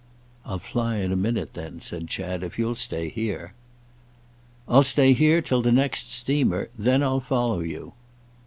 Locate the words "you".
7.59-7.93